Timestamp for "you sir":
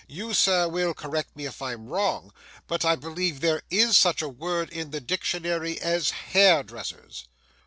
0.07-0.67